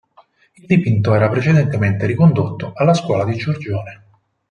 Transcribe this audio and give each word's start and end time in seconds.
Il 0.57 0.65
dipinto 0.65 1.13
era 1.13 1.29
precedentemente 1.29 2.07
ricondotto 2.07 2.71
alla 2.73 2.95
scuola 2.95 3.23
di 3.23 3.35
Giorgione. 3.35 4.03